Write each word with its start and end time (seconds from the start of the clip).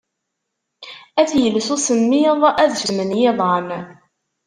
Ad 1.21 1.27
t-yels 1.29 1.67
usemmiḍ, 1.75 2.41
ad 2.63 2.71
susmen 2.73 3.11
yiḍan 3.19 3.69